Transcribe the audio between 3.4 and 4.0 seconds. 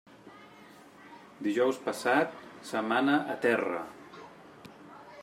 terra.